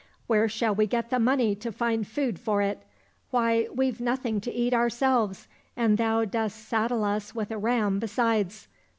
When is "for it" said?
2.39-2.81